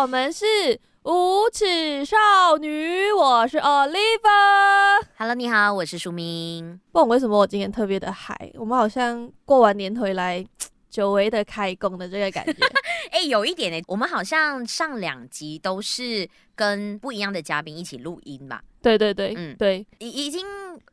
[0.00, 0.46] 好，我们是
[1.02, 2.16] 无齿少
[2.58, 5.04] 女，我是 Oliver。
[5.18, 6.80] Hello，你好，我是淑明。
[6.90, 10.42] 不懂为什么我今天特别的嗨，我们好像过完年回来，
[10.88, 12.52] 久违的开工的这个感觉。
[13.12, 18.62] 哎、欸，有一点呢，我们好像上两集都是跟不一样的嘉宾一起录音吧？
[18.80, 20.46] 对对对，嗯，对，已已经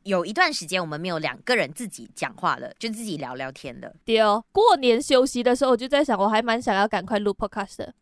[0.04, 3.90] 有一段时间我们没有两个人自己讲话了，就自己聊聊天了。
[4.04, 7.94] 对哦，过年休息的时候，我就在想，我还蛮想要赶快录 podcast 的。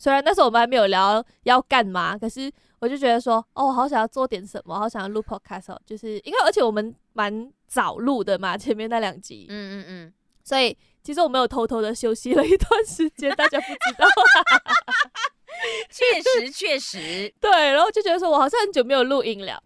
[0.00, 2.50] 虽然那时候我们还没有聊要干嘛，可是
[2.80, 14.08] 我就觉得说，哦，我好想要做点什么，好想要录 podcast 哦，就是因为而且我们蛮早录的嘛，前面那两集，嗯嗯嗯，所以其实我们有偷偷的休息了一段时间，大家不知道。
[15.90, 19.62] 确实确实，对，然后就觉得说我好像很久没有录音了。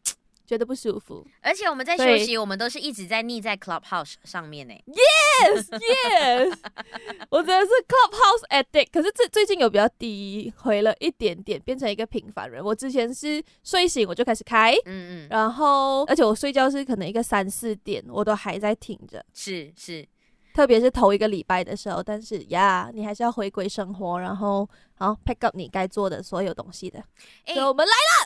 [0.46, 4.74] 觉得不舒服，而且我们在休息，我们都是一直在腻在 Clubhouse 上面呢。
[4.86, 6.58] Yes, yes，
[7.30, 8.88] 我真的是 Clubhouse addict。
[8.92, 12.62] 可是最最近有比较低回了一点点，变成一个平凡人。
[12.62, 19.24] 我之前是睡醒我就开始开，嗯嗯，然后而且我睡觉是可能一个三四点，我都还在挺着。
[19.32, 20.06] 是是。
[20.54, 27.00] 特别是头一个礼拜的时候，但是呀，你还是要回归生活，然后好 pick up 你该做的所有东西的。
[27.44, 28.23] 哎、欸，所以我们来了，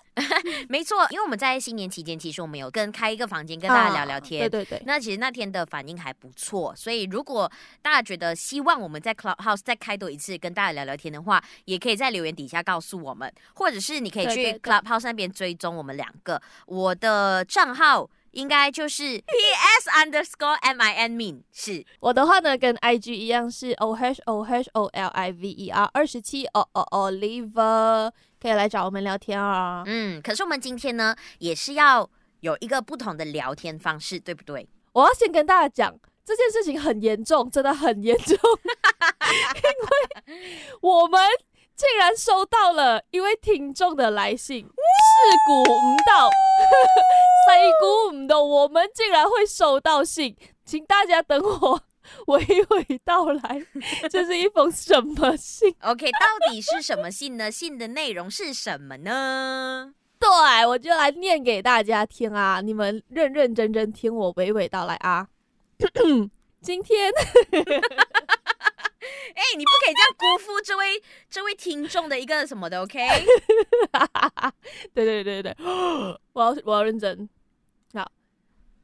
[0.69, 4.45] 没错，因为我们在新年期间，其实我们有跟开一个房间跟大家聊聊天。
[4.45, 4.83] 啊、对对对。
[4.87, 7.51] 那其实那天的反应还不错，所以如果
[7.83, 16.41] 大家觉得希望我们在 Clubhouse 再开多一次跟大家聊聊天的话，也可以在留言底下告诉我们，或者是你可以去 Clubhouse 那边追踪我们两个。
[16.67, 18.11] 我的账号。
[18.33, 19.35] 应该就是 P
[19.81, 24.85] S underscore M I N mean 是我的话呢，跟 I G 一样是 O H O H O
[24.85, 29.83] L I V E R 二十七 O O Oliver 可以来找我们聊天啊。
[29.87, 32.09] 嗯，可是我们今天呢，也是要
[32.41, 34.69] 有一个不同的聊天方式，对不对？
[34.93, 35.95] 我要先跟大家讲，
[36.25, 40.39] 这件事情很严重，真的很严重，因为
[40.81, 41.21] 我们。
[41.79, 44.73] 竟然收到了一位听众的来信，是
[45.47, 46.29] 估唔到，
[47.47, 51.81] 谁估唔到我们竟然会收到信，请大家等我
[52.27, 53.67] 娓娓道来，
[54.11, 55.75] 这是一封什么信？
[55.83, 57.51] OK，到底是什么信呢？
[57.51, 59.95] 信的内容是什么呢？
[60.19, 60.29] 对，
[60.67, 65.29] 我就来念给大家听啊，你们认认真真听我娓娓道来啊。
[66.61, 67.13] 今天。
[69.35, 72.99] 哎、欸，你不可以这样辜负这位这位听众的一个什么的，OK？
[74.93, 75.57] 对对对对，
[76.33, 77.29] 我要我要认真。
[77.95, 78.11] 好，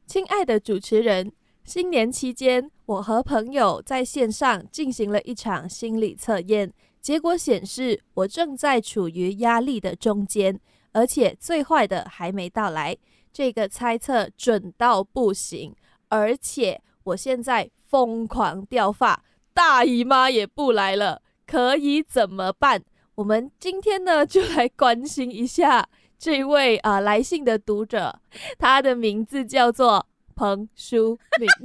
[0.07, 1.31] 亲爱的主持人，
[1.65, 6.71] 新年期间，我和朋友在线上进行了一场心理测验，
[7.01, 10.59] 结果显示我正在处于压力的中间，
[10.91, 12.95] 而且最坏的还没到来。
[13.33, 15.75] 这个猜测准到不行，
[16.09, 19.23] 而且我现在疯狂掉发。
[19.51, 22.83] 大姨妈也不来了，可以怎么办？
[23.15, 25.89] 我们今天呢，就来关心一下
[26.19, 28.21] 这位啊、来信的读者，
[28.59, 31.47] 他的名字叫做彭淑敏，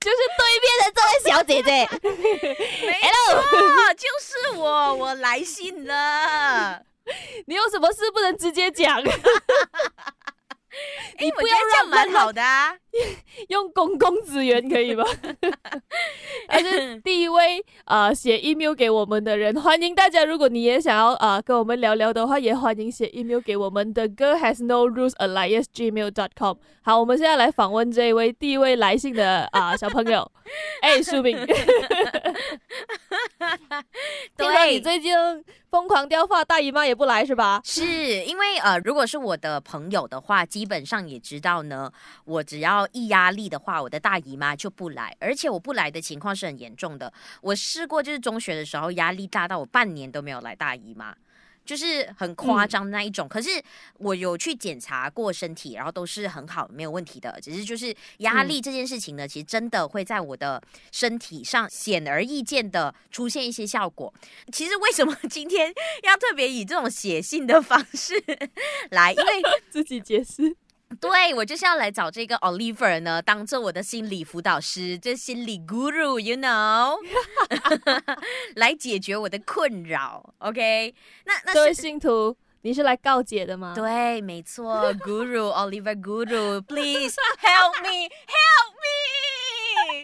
[0.00, 1.88] 就是对面的这位小姐姐。
[2.86, 3.42] 没错，
[3.94, 6.82] 就是我，我来信了。
[7.46, 9.02] 你有什么事不能直接讲？
[11.18, 12.76] 你不要让蛮好的啊，
[13.48, 15.04] 用公共资源可以吗？
[16.48, 20.24] 还是第一位啊，写、呃、email 给我们的人，欢迎大家。
[20.24, 26.56] 如果你也想要啊、呃、跟我们聊聊的话，也欢迎写 email 给我们的 Girl Has No Rules Alias Gmail dot com。
[26.82, 30.30] 好，我们现在来访问这一位第一位来信的啊、呃、小朋友，
[30.82, 31.36] 哎，淑敏。
[34.36, 35.12] 对，你最近
[35.70, 37.60] 疯狂掉发，大姨妈也不来是吧？
[37.64, 37.84] 是
[38.24, 41.90] 因为呃，如果是我的朋友的话，基本上也知道呢，
[42.24, 47.12] 我只要一压力的话，我的大姨妈就不来，而且我不来的情况是很严重的。
[47.40, 51.14] 我试过，就是中学的时候压力大到我半年都没有来大姨妈。
[51.66, 53.48] 就是很夸张的那一种，嗯，可是
[53.94, 57.40] 我有去检查过身体，然后都是很好，没有问题的。
[57.40, 60.62] 只是就是压力这件事情呢，嗯，其实真的会在我的
[60.92, 64.12] 身体上显而易见的出现一些效果。
[64.52, 65.72] 其实为什么今天
[66.02, 68.22] 要特别以这种写信的方式
[68.90, 69.14] 来？
[69.14, 69.42] 因为
[69.72, 70.54] 自己解释。
[71.00, 76.96] 对，我就是要来找这个 Oliver 呢，当做我的心理辅导师，这心理 Guru，you know，
[78.56, 80.34] 来解决我的困扰。
[80.38, 80.94] OK，
[81.26, 83.72] 那那各位信徒，你是来告解的吗？
[83.74, 90.02] 对，没错，Guru Oliver Guru，please help me，help me。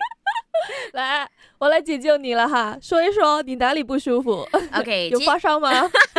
[0.93, 5.71] 来，我来解救你了哈，说一说你哪里不舒服？OK，有发烧吗？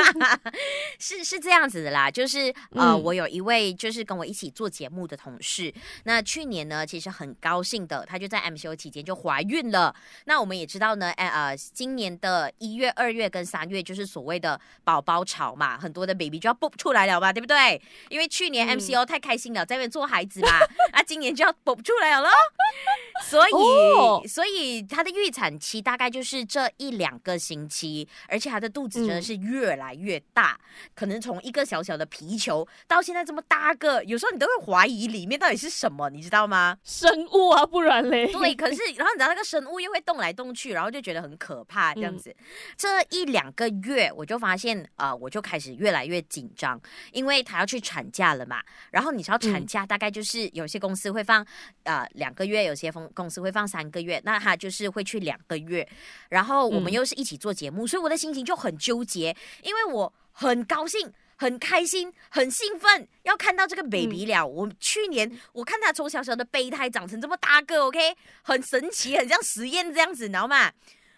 [0.99, 9.93] 是是这样子的啦，就是呃，嗯、我有一位就是跟我一起做节目的同事，那去年呢，其实很高兴的，她就在 MCO 期间就怀孕了。
[10.25, 17.81] 那我们也知道呢，哎呃，今年的一月、二月跟三月就是所谓的宝宝潮嘛，很多的 baby 就要蹦出来了嘛，对不对？
[18.09, 20.49] 因为去年 MCO 太开心了，在那边做孩子嘛，
[20.91, 22.29] 啊，今年就要蹦出来了，
[23.29, 36.77] 所以、哦、所以她的预产期大概就是这一两个星期，而且她的肚子真的是越来越大，嗯、可能从一个小小的皮球到现在这么大个，有时候你都会怀疑里面到底是什么，你知道吗？
[36.83, 38.31] 生物啊，不然嘞？
[38.31, 42.29] 对，可是然后你知道那个生物又会动来动去，然后就觉得很可怕，这样子。
[42.29, 42.45] 嗯、
[42.77, 46.79] 这一两个月我就发现，呃，我就开始越来越紧张，
[47.11, 48.61] 因为他要去产假了嘛。
[48.91, 51.45] 然后你知道产假大概就是有些公司会放
[51.83, 55.87] 呃两个月，有些公公司会放三个月，那他就是会去两个月。
[56.29, 64.45] 然后我们又是一起做节目，嗯、所以我的心情就很纠结，因为我很高兴、很开心、很兴奋，要看到这个 baby 了。
[64.45, 70.71] 嗯、我去年我看他从小小的备胎长成这么大个，OK，很神奇，很像实验这样子，你知道吗？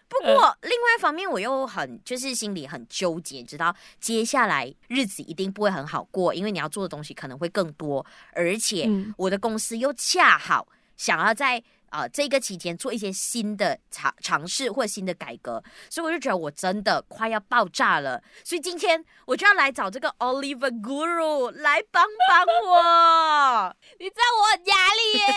[0.08, 10.68] 不过、呃、另外一方面，我又很就是心里很纠结，知道接下来日子一定不会很好过，因为你要做的东西可能会更多，而且我的公司又恰好
[10.98, 11.64] 想要在。
[11.94, 18.20] 啊、呃，这个期间做一些新的尝尝试或者新的改革，所以我就觉得我真的快要爆炸了。
[18.44, 23.76] 所以今天我就要来找这个 Oliver Guru 来帮帮我。
[24.00, 25.28] 你知道我很压力耶，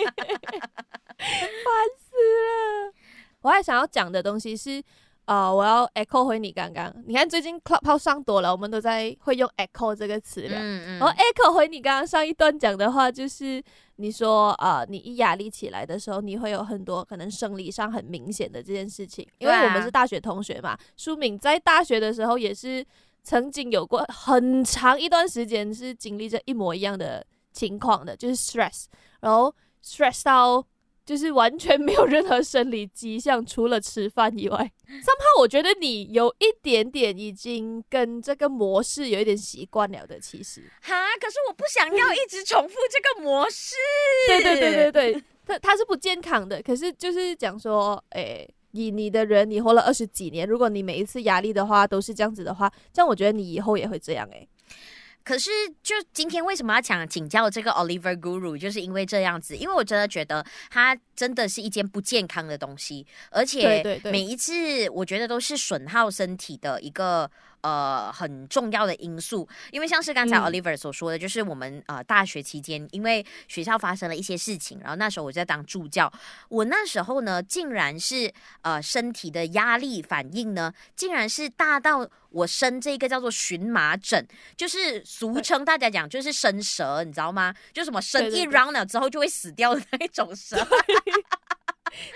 [1.20, 1.68] 烦
[1.98, 2.94] 死了。
[3.42, 4.82] 我还想要讲的东西是，
[5.26, 6.90] 呃，我要 echo 回你刚刚。
[7.06, 10.56] 你看最近 Clubhouse 上多了，我们都在会用 echo 这个词了。
[10.58, 10.98] 嗯嗯。
[10.98, 13.62] 然后 echo 回你刚刚上一段讲的话，就是。
[13.96, 20.78] 你说啊、呃，你一压力起来的时候，你会有很多可能生理上很明显的这件事情，因为我们是大学同学嘛。
[20.96, 22.84] 舒敏在大学的时候也是
[23.22, 28.84] 曾经有过很长一段时间是经历着一模一样的情况的，就是 stress，
[29.20, 29.54] 然后
[29.84, 30.64] stress 到。
[31.06, 34.58] 就是完全没有任何生理迹象，除了吃饭以外。
[34.88, 40.62] somehow 我觉得你有一点点已经跟这个模式有一点习惯了的，其实。
[40.82, 43.76] 哈，可是我不想要一直重复这个模式。
[44.26, 46.60] 对对对对对，它它是不健康的。
[46.60, 54.48] 可是就是讲说，诶、欸，以你的人，你活了二十几年，如果你每一次压力的话都是这样子的话，这样我觉得你以后也会这样诶、欸。
[55.26, 55.50] 可是，
[55.82, 67.28] 就今天为什么要讲请教这个 Oliver Guru，就是因为这样子，因为我真的觉得它真的是一件不健康的东西，而且每一次我觉得都是损耗身体的一个。
[67.66, 76.12] 呃，很重要的因素，因为像是刚才 Oliver 所说的，嗯、就是我们呃大学期间，因为学校发生了一些事情，然后那时候我在当助教，
[76.48, 78.32] 我那时候呢，竟然是
[78.62, 84.24] 呃身体的压力反应呢，竟然是大到我生这个叫做荨麻疹，
[84.56, 87.52] 就是俗称大家讲就是生蛇，你知道吗？
[87.72, 90.56] 就什么生一 round 了之后就会死掉的那一种蛇。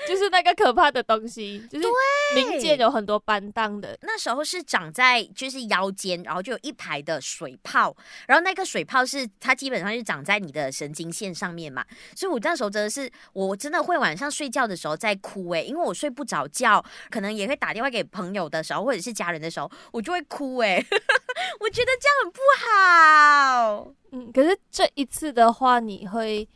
[0.06, 1.86] 就是那个可怕的东西，就是
[2.34, 3.96] 民间有很多班当的。
[4.02, 7.96] 那时候是长在就是腰间，然后就有一排的水泡，
[8.26, 11.84] 然后那个水泡是它基本上是长在你的神经线上面嘛。
[12.14, 20.86] 所以我那时候真的是，我真的会晚上睡觉的时候在哭诶、欸，因为我睡不着觉，可能也会打电话给朋友的时候，或者是家人的时候，我就会哭诶、欸。
[21.60, 23.94] 我觉得这样很不好。
[24.12, 26.46] 嗯，可是这一次的话，你会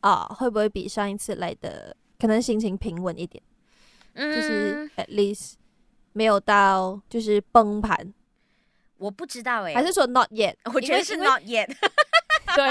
[0.00, 1.96] 啊，会不会比上一次来的？
[2.24, 3.42] 可能心情平稳一点，
[4.14, 5.56] 嗯，就是 at least
[6.14, 8.14] 没有到就是崩盘，
[8.96, 10.54] 我不知道哎、欸，还是说 not yet？
[10.72, 11.66] 我觉得是 not yet，
[12.56, 12.70] 对，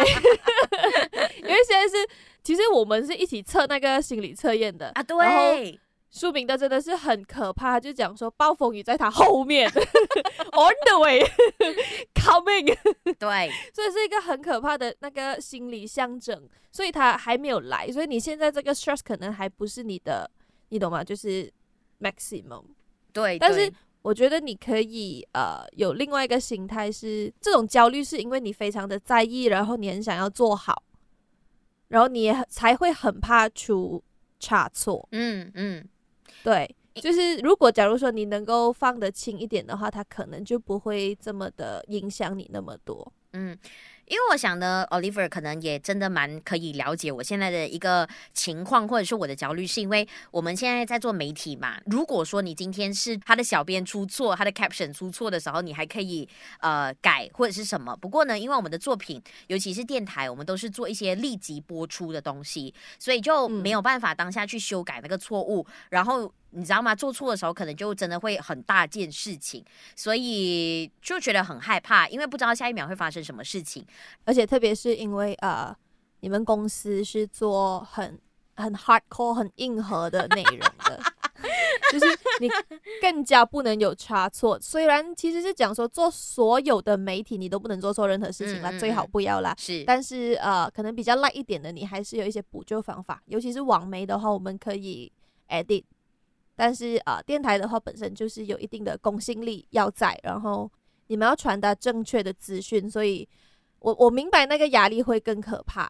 [1.37, 2.09] 因为现在是
[2.41, 4.89] 其实我们是一起测那个心理测验的。
[4.95, 5.79] 啊，对。
[6.13, 9.67] 书名的真的是很可怕，就讲说暴风雨在他后面，
[10.53, 12.77] on the way，coming，
[13.17, 20.29] 对，所以是一个很可怕的那个心理象征，所以他还没有来，所以你现在这个 stress 可能还不是你的，
[20.69, 21.03] 你懂吗？
[21.03, 21.51] 就是
[21.99, 22.63] maximum，
[23.11, 30.83] 对，但是我觉得你可以呃有另外一个心态是，这种焦虑是因为你非常的在意，然后你很想要做好，
[31.87, 34.03] 然后你也才会很怕出
[34.39, 35.89] 差错，嗯嗯。
[36.43, 43.11] 对，就是如果假如说你能够放得轻一点的话，它可能就不会这么的影响你那么多。
[43.31, 43.57] 嗯，
[44.07, 51.79] 因为我想呢，Oliver 可能也真的蛮可以了解我现在的一个情况，或者是我的焦虑，是因为我们现在在做媒体嘛。
[51.85, 56.27] 如果说你今天是他的小编出错，他的 caption 出错的时候，你还可以
[56.59, 57.95] 呃改或者是什么。
[57.95, 66.31] 不过呢，因为我们的作品，尤其是电台，我们都是做一些立即播出的东西，所以就没有办法当下去修改那个错误，然后。
[66.55, 66.93] 你知道吗？
[66.93, 69.63] 做错的时候，可能就真的会很大件事情，
[69.95, 73.85] 所以就觉得很害怕，因为不知道下一秒会发生什么事情。
[74.23, 75.75] 而且特别是因为呃，
[76.19, 78.19] 你们公司是做很
[78.55, 81.01] 很 hardcore、很硬核的内容的，
[81.91, 82.05] 就是
[82.39, 82.47] 你
[83.01, 84.59] 更加不能有差错。
[84.61, 89.55] 虽然其实是讲说做所有的媒体你都不能做错任何事情啦，嗯嗯嗯，最好不要啦。
[89.57, 93.21] 是，但是呃，可能比较 light 一点的，你还是有一些补救方法。
[93.25, 95.11] 尤其是网媒的话，我们可以
[95.49, 95.83] edit。
[96.55, 100.71] 但是啊、呃，电台的话本身就是有一定的公信力要在，然后
[101.07, 103.27] 你们要传达正确的资讯，所以
[103.79, 105.83] 我我明白那个压力会更可怕。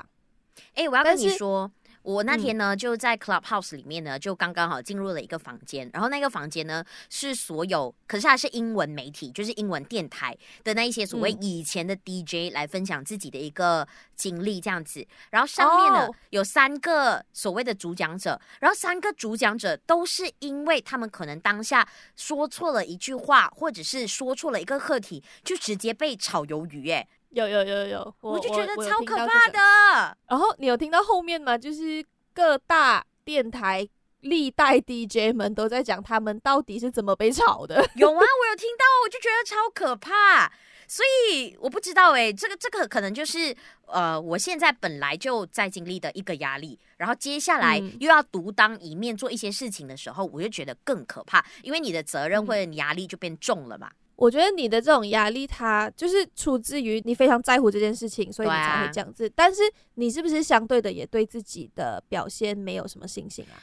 [0.73, 1.71] 哎、欸，我要跟你说。
[2.03, 27.07] 我那天呢，就在 Clubhouse 里面呢，就刚刚好进入了一个房间，然后那个房间呢是所有，可是它是英文媒体，就是英文电台的那一些所谓以前的 DJ 来分享自己的一个经历这样子，然后上面呢有三个所谓的主讲者，然后三个主讲者都是因为他们可能当下说错了一句话，或者是说错了一个课题，就直接被炒鱿鱼耶。
[27.33, 30.17] 有有有有，我，我就觉得超可怕的。
[30.27, 31.57] 然后你有听到后面吗？
[31.57, 33.87] 就是各大电台
[34.21, 37.75] 历代 DJ 们都在讲他们到底是怎么被炒的。
[37.95, 40.51] 有啊，我有听到，我就觉得超可怕。
[40.85, 43.55] 所以我不知道哎、欸，这个这个可能就是
[43.87, 53.89] 呃，我现在本来就在经历的一个压力，然后接下来又要独当一面做一些事情的时候，我就觉得更可怕，因为你的责任或者你压力就变重了嘛。
[54.15, 59.27] 我觉得你的这种压力，它就是出自于你非常在乎这件事情，所以你才会这样子。
[59.27, 59.61] 啊、但是
[59.95, 63.57] 你是不是相对的也对自己的表现没有什么信心啊？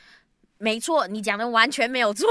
[0.58, 2.28] 没错，你讲的完全没有错。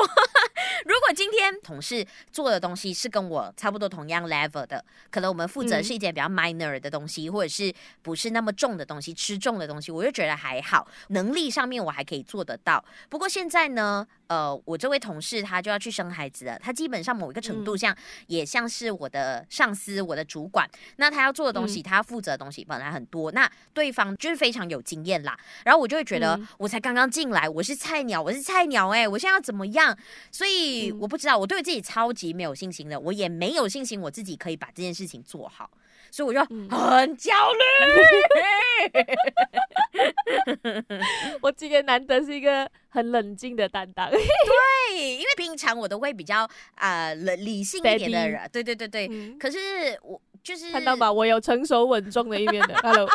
[0.86, 12.84] 如果今天同事做的东西是跟我差不多同样 level 的，可能我们负责是一件比较 minor 的东西，嗯、或者是不是那么重的东西，吃重的东西，我就觉得还好，能力上面我还可以做得到。
[13.10, 17.96] 不过现在呢，呃，我这位同事他就要去生孩子了，他基本上某一个程度上
[18.28, 20.70] 也像是我的上司，我的主管。
[20.98, 25.38] 那他要做的东西，他要负责的东西本来很多，那对方就是非常有经验啦。
[25.66, 29.98] 然后我就会觉得，我才刚刚进来，我是菜鸟，我是菜鸟，哎，我现在要怎么样？
[30.32, 30.49] 所以。
[31.00, 35.70] 我不知道，我对自己超级没有信心的，我也没有信心我自己可以把这件事情做好，
[36.12, 36.40] 所以我就
[36.76, 37.60] 很焦虑。
[41.42, 44.20] 我今天难得是一个很冷静的担当， 对，
[45.16, 49.08] 因为平常我都会比较啊理、呃、理性一点的人，对对对对。
[49.12, 49.58] 嗯、可是
[50.02, 52.76] 我就是看到吧，我有成熟稳重的一面的。
[52.82, 53.08] Hello，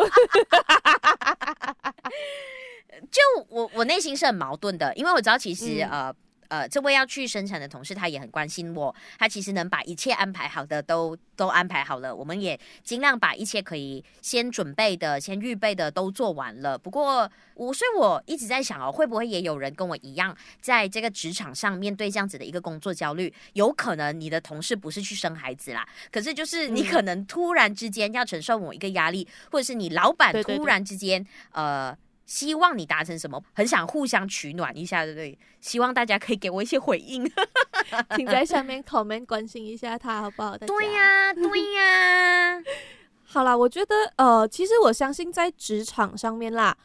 [3.10, 6.14] 就我我内心是很矛盾的，因为我知道其实、嗯、呃。
[6.48, 8.94] 呃，这位要去生产的同事，他也很关心我。
[9.18, 16.76] 他其实能把一切安排好的都都安排好了，我们也尽量把一切可以先准备的、先预备的都做完了。
[16.78, 23.32] 不过我，所以我一直在想哦，会不会也有人跟我一样，在这个职场上面对这样子的一个工作焦虑？
[23.54, 31.96] 有可能你的同事不是去生孩子啦，可是就是你可能突然之间要承受某一个压力，或者是你老板突然之间呃。
[32.26, 33.42] 希望你达成什么？
[33.52, 35.38] 很想互相取暖一下，对不对？
[35.60, 37.24] 希望大家可以给我一些回应，
[38.16, 40.56] 请在下面 comment 关心一下他好不好？
[40.58, 42.62] 对呀、啊，对呀、啊。
[43.24, 46.76] 好啦，我觉得呃，其实我相信在职场上面啦，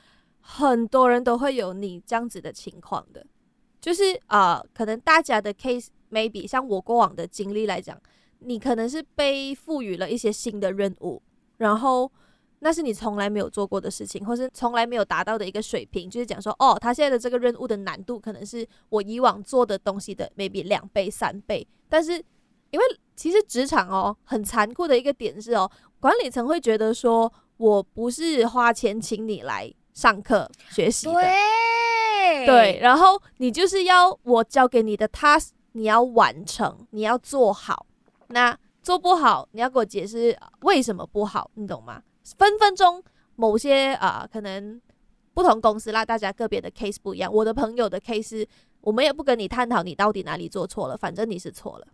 [0.41, 3.25] 很多人都会有你这样子的情况的，
[3.79, 7.97] 就是呃，可能大家的 case maybe 像我过往的经历来讲，
[8.39, 11.21] 你可能是被赋予了一些新的任务，
[11.57, 12.11] 然后。
[12.59, 21.65] 那是你从来没有做过的事情，或是从来没有达到的一个水平，就是讲说，哦，他现在的这个任务的难度可能是我以往做的东西的 maybe 两倍、三倍。
[21.87, 22.13] 但是，
[22.71, 22.85] 因为
[23.15, 37.85] 其实职场哦，很残酷的一个点是哦，管理层会觉得说，我不是花钱请你来上课学习的，对，对，然后你就是要我交给你的 task，你要完成，你要做好。
[38.27, 42.01] 那做不好，你要给我解释为什么不好，你懂吗？
[42.23, 43.03] 分分钟，
[43.35, 44.79] 某些啊、呃，可能
[45.33, 47.33] 不同公司啦，大家个别的 case 不一样。
[47.33, 48.45] 我的朋友的 case，
[48.81, 51.87] 我们也不跟你探讨你到底哪里做错了，反正你是错了。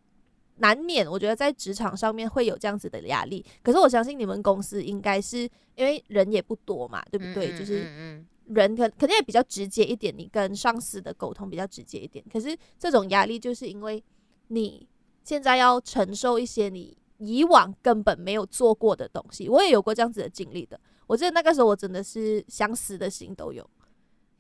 [0.58, 3.46] 难免，我觉得在职场上面会有这样子的压力。
[3.62, 7.52] 可是我相信你们公司应该是因为人也不多嘛，对不对？
[7.52, 12.24] 嗯、就是人可肯定也比较直接一点，你跟上司的沟通比较直接一点。
[12.32, 14.04] 可是这种压力就是因为
[14.48, 14.88] 你
[15.24, 16.98] 现在要承受一些你。
[17.26, 19.50] 以往根本没有做过的东西。
[19.50, 20.80] 我也有过这样子的经历的。
[21.08, 23.68] 我记得那个时候我真的是想死的心都有，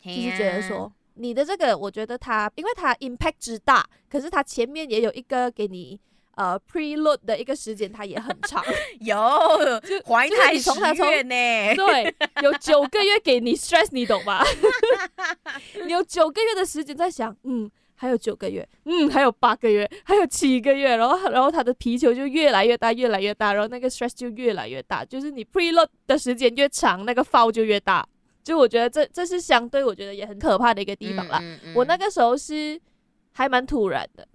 [0.03, 5.99] 就是觉得说你的这个，我觉得它因为它 impact 之大，可是它前面也有一个给你。
[6.37, 8.61] 呃，preload 的一个时间它也很长，
[8.99, 9.15] 有
[9.79, 10.69] 就怀胎十
[11.01, 12.13] 月呢， 对，
[12.43, 14.43] 有九个月给你 stress，你懂吧？
[15.87, 28.07] 你有九个月的时间在想，嗯，还有九个月，嗯，还有八个月，还有七个月，然后然后他的皮球就越来越大，越来越大，然后那个 stress 就越来越大，就是你 preload 的时间越长，那个 file 就越大，
[28.43, 31.39] 就我觉得这这是相对我觉得也很可怕的一个地方啦。
[31.41, 32.79] 嗯嗯嗯、我那个时候是
[33.31, 34.27] 还蛮突然的。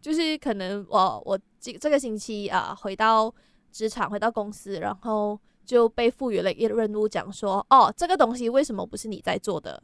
[0.00, 3.34] 就是可能我我这这个星期啊回到
[3.72, 9.82] 职场回到公司，然后就被赋予了一个任务，讲说哦这个东西为什么不是你在做的？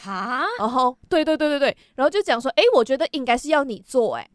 [0.00, 0.44] 哈？
[0.58, 4.30] 然后对对对对对，然后就讲说诶，我觉得应该是要你做诶，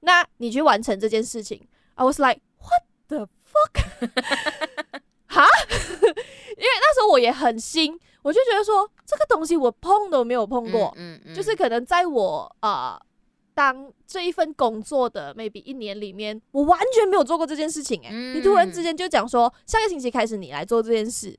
[0.00, 1.66] 那你去完成这件事情。
[1.94, 4.00] I was like what the fuck？
[5.26, 5.46] 哈？
[5.70, 12.98] 因为那时候我也很新，我就觉得说这个东西我碰都没有碰过，嗯嗯，嗯就是可能在我啊。
[13.00, 13.06] 呃
[13.52, 21.38] 当这一份工作的 maybe 一年里面，我完全没有做过这件事情诶、欸，嗯、你突然之间就讲说下个星期开始你来做这件事，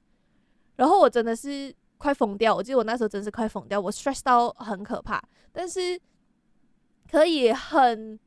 [0.75, 2.55] 然后我真的是快疯掉。
[2.55, 5.22] 我记得我那时候真是快疯掉，我 stress 到很可怕。
[5.51, 6.00] 但是
[7.10, 8.20] 可以很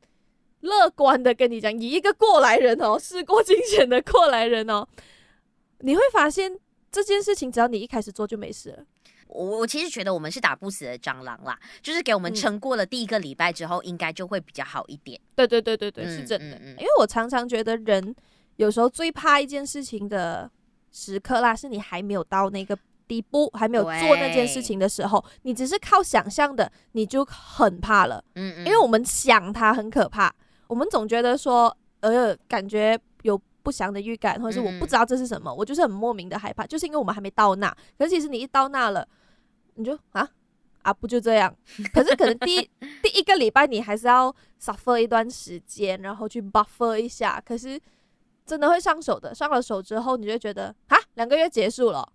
[0.61, 4.87] 乐观的跟你讲，以一个过来人哦，事过境迁的过来人哦，
[5.79, 6.57] 你会发现
[6.91, 8.85] 这件事情只要你一开始做就没事了。
[9.27, 15.19] 我我其实觉得我们是打不死的蟑螂啦，就是给我们撑过了第一个礼拜之后，应该就会比较好一点。
[15.35, 16.55] 对对对对对，是真的。
[16.55, 18.15] 嗯嗯嗯、因为我常常觉得人
[18.55, 20.49] 有时候最怕一件事情的
[20.91, 28.23] 时刻啦，是你还没有到那个地步，还没有做那件事情的时候，你只是靠想象的，你就很怕了。
[28.35, 30.33] 嗯嗯，因为我们想它很可怕，
[30.67, 37.69] 我们总觉得说，呃，感觉有不祥的预感，或者是我不知道这是什么，嗯、我就是很莫名的害怕，就是因为我们还没到那。
[37.97, 39.07] 可是其实你一到那了。
[39.77, 40.25] 你就啊
[40.83, 41.53] 啊不就这样？
[41.93, 42.61] 可是可能第一
[43.03, 47.43] 第一个礼拜你还是要 suffer 一段时间，然后去 buffer 一下。
[47.45, 47.77] 可是
[48.45, 52.07] 真的会上手的，上了手之后，你就觉得啊，两个月结束了。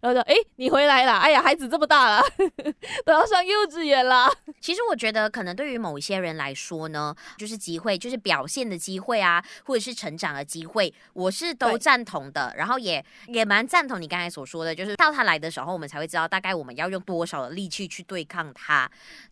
[0.00, 1.12] 然后就诶，你回来了！
[1.18, 2.22] 哎呀，孩子这么大了，
[3.04, 4.28] 都要上幼稚园了。
[4.60, 12.52] 其实我觉得，可能对于某一些人来说呢，就是机会，就是表现的机会啊，或者是成长的机会，我是都赞同的。
[12.56, 18.90] 然后也也蛮赞同你刚才所说的，就是到他来的时候，我们才会知道大概我们要用多少的力气去对抗他。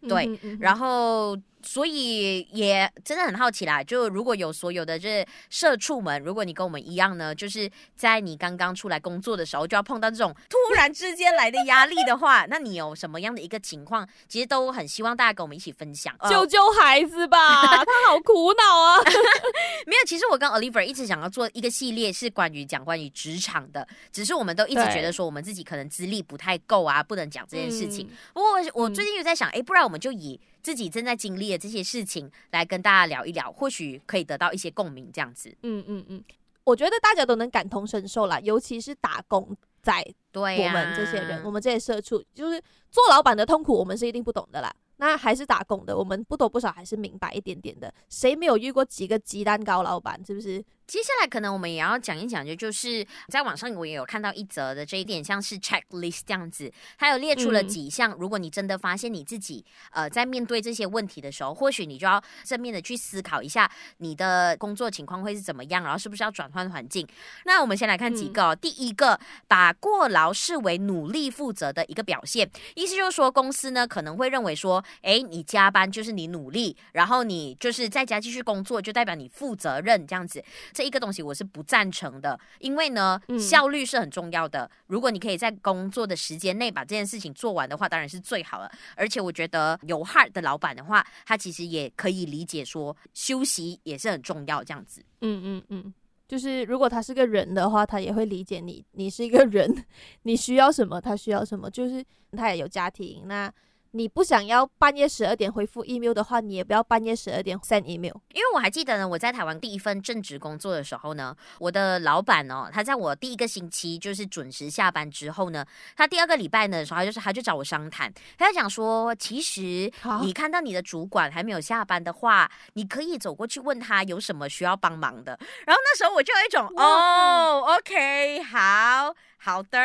[0.09, 1.37] 对，嗯嗯、然后。
[1.67, 14.09] 所以也真的很好奇啦，就如果有所有的这社畜们，如果你跟我们一样呢，就是在你刚刚出来工作的时候就要碰到这种突然之间来的压力的话，那你有什么样的一个情况？
[14.29, 19.01] 其实都很希望大家跟我们一起分享，救救孩子吧，他好苦恼啊。
[19.87, 28.07] 没有，其实我跟 Oliver 一直想要做一个系列，是关于讲关于职场的，只是我们都一直觉得说我们自己可能资历不太够啊，不能讲这件事情。
[28.07, 30.41] 嗯、不过我最近又在想，哎，不然我们就以。
[30.67, 35.49] 自己正在经历的这些事情，来跟大家聊一聊，或许可以得到一些共鸣，这样子。
[35.63, 36.25] 嗯嗯嗯，
[36.65, 44.75] 我觉得大家都能感同身受啦，尤其是打工仔，对我们这些人，啊、我们这些社畜，就是做老板的痛苦，我们是一定不懂的啦。
[44.97, 47.95] 那还是打工的，我们不多不少还是明白一点点的。
[48.09, 50.21] 谁没有遇过几个鸡蛋糕老板？
[50.27, 50.65] 是不是？
[50.87, 58.13] 接下来可能我们也要讲一讲，就就是在网上我也有看到一则的这一点，像是 checklist 这样子，它有列出了几项。
[58.13, 63.69] 嗯、如果你真的发现你自己呃在面对这些问题的时候，或许你就要正面的去思考一下
[63.99, 67.05] 你的工作情况会是怎么样，然后是不是要转换环境。
[67.45, 69.19] 那我们先来看几个、哦，嗯、第一个，
[69.49, 80.45] 把过劳视为努力负责的一个表现，意思就是说公司呢可能会认为说，哎，你加班就是你努力，然后你就是在家继续工作就代表你负责任这样子。
[80.77, 84.71] 这一个东西我是不赞成的，因为呢，效率是很重要的。
[84.89, 88.71] 如果你可以在工作的时间内把这件事情做完的话，当然是最好了。
[88.95, 95.03] 而且我觉得有 heart 的老板的话，他其实也可以理解说休息也是很重要，这样子。
[95.23, 95.95] 嗯嗯嗯，
[96.29, 99.87] 就是如果他是个人的话，他也会理解你，你是一个人，
[100.25, 103.51] 你需要什么，他需要什么，就是他也有家庭那。
[103.93, 108.15] 你不想要半夜十二点回复 email 的话，你也不要半夜十二点 send email。
[108.33, 115.65] 因为我还记得呢，我在台湾第一份正职工作的时候呢，我的老板哦，他在我第一个星期就是准时下班之后呢，
[115.97, 125.39] 他第二个礼拜呢的时候，他就是他就找我商谈，他就讲说，其实你看到你的主管还没有下班的话，你可以走过去问他有什么需要帮忙的。
[125.67, 129.79] 然后那时候我就有一种哦，OK，好好的，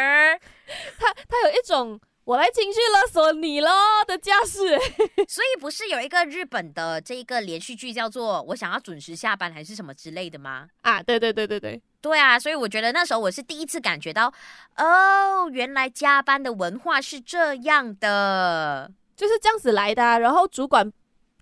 [0.99, 1.99] 他他有一种。
[2.23, 3.69] 我来情绪勒索你喽
[4.05, 4.77] 的架势。
[5.27, 10.67] 所以不是有一个日本的这一个连续剧叫做《我想要准时下班》还是什么之类的吗？
[10.81, 14.31] 啊，对对对对对，对啊，所以我觉得那时候我是第一次感觉到，
[14.77, 20.19] 哦，原来加班的文化是这样的，就是这样子来的啊。
[20.19, 20.91] 然后主管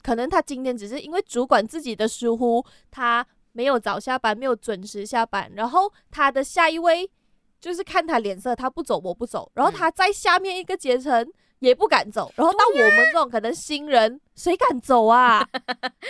[0.02, 7.12] 可能他今天只是因为主管自己的疏忽，他没有早下班，没有准时下班，然后他的下一位。
[7.60, 15.46] 就是看他脸色，他不走我不走，然后他在下面一个阶层也不敢走，然后到我们这种可能新人，谁敢走啊？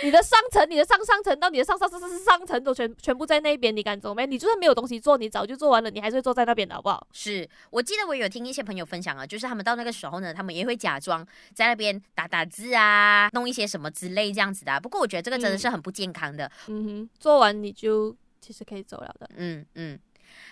[0.04, 4.26] 你的上层、你的上上层到你的上上上上上层都全全部在那边，你敢走没？
[4.28, 7.04] 你就算没有东西做，你早就做完了，你还是会坐在那边的好不好？
[7.12, 14.78] 是我记得我有听一些朋友分享啊，就是他们到那个时候呢，他们也会假装在那边打打字啊，弄一些什么之类这样子的啊。
[14.78, 16.46] 不过我觉得这个真的是很不健康的。
[16.68, 19.28] 嗯，嗯哼，做完你就其实可以走了的。
[19.36, 19.98] 嗯嗯。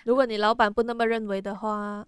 [0.05, 2.05] 如果你老板不那么认为的话，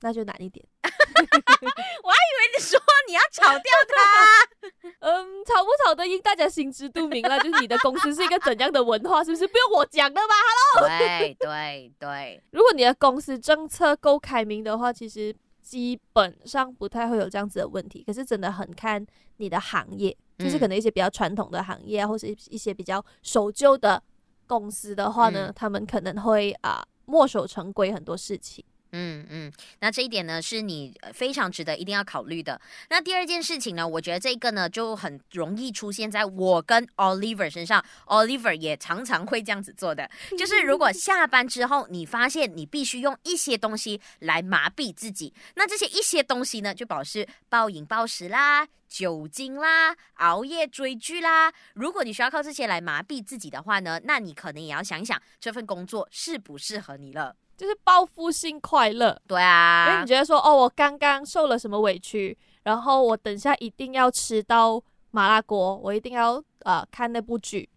[0.00, 0.64] 那就难一点。
[0.82, 4.68] 我还以为你说你要炒掉他。
[5.00, 7.38] 嗯，炒不炒得赢，大家心知肚明了。
[7.40, 10.34] 就是你的公司是一个怎样的文化，是不是不用我讲的吧
[10.74, 10.98] ？Hello。
[10.98, 12.42] 对对对。
[12.52, 18.04] 如果你的公司政策够开明的话，其实基本上不太会有这样子的问题。
[18.06, 19.04] 可是真的很看
[19.38, 24.02] 你的行业，就是可能一些比较传统的行业啊，或者一些比较守旧的。
[24.46, 28.64] 公司的话呢，嗯、他们可能会啊墨守成规很多事情。
[28.98, 32.58] 嗯嗯，那这一点呢是你非常值得一定要考虑的。
[32.88, 51.52] 那第二件事情呢，我觉得这个呢就很容易出现在我跟 Oliver 身上，Oliver 也常常会这样子做的， 就是如果下班之后你发现你必须用一些东西来麻痹自己，那这些一些东西呢就表示暴饮暴食啦、酒精啦、熬夜追剧啦。
[51.74, 57.36] 如果你需要靠这些来麻痹自己的话呢，那你可能也要想一想这份工作适不适合你了。
[57.56, 67.68] 就是报复性快乐，对啊，因为你觉得说，哦，我刚刚受了什么委屈，然后我等下一定要吃到麻辣锅，我一定要啊、呃、看那部剧，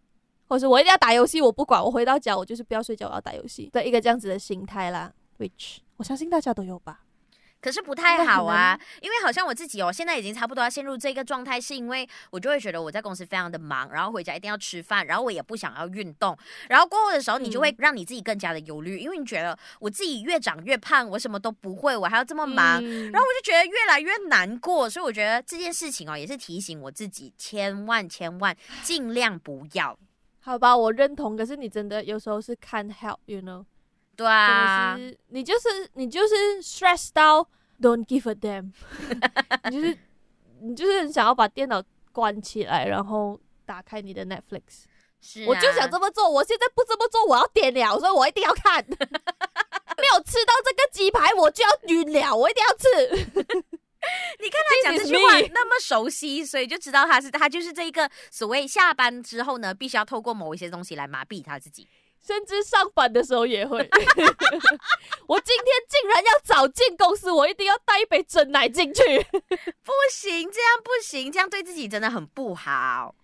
[0.48, 3.70] 或者是我一定要打游戏，我不管，我回到家我就是不要睡觉，我要打游戏。
[3.72, 7.02] 的一个这样子的心态啦，which 我相信大家都有吧。
[7.62, 16.38] 可是不太好啊，因为好像我自己哦，现在已经差不多要陷入这个状态，是因为我就会觉得我在公司非常的忙，然后回家一定要吃饭，然后我也不想要运动，
[16.70, 29.98] 然后过后的时候你就会让你自己更加的忧虑，因为你觉得我自己越长越胖，我什么都不会，我还要这么忙，然后我就觉得越来越难过，所以我觉得这件事情哦，也是提醒我自己，千万千万尽量不要。
[30.40, 33.66] 好吧，我认同，可是你真的有时候是 can't help，you know。
[34.20, 37.48] 对啊，是你就是你就是 stress 到
[37.80, 38.74] don't give a damn，
[39.72, 39.98] 你就是
[40.60, 44.84] 你就是很想要把电脑关起来，然后打开你的 Netflix。
[45.22, 48.84] 是、啊，我就想这么做，我现在不这么做，我要点了，所以我一定要看。
[50.00, 52.86] 没有吃到这个鸡排，我就要晕了，我一定要吃。
[54.40, 61.88] 你看他讲这句话那么熟悉，所以就知道他是他就是这一个所谓下班之后呢，必须要透过某一些东西来麻痹他自己。
[62.26, 63.78] 甚至上班的时候也会。
[65.28, 69.02] 我今天竟然要早进公司，我一定要带一杯真奶进去。
[69.24, 73.16] 不行，这样不行，这样对自己真的很不好。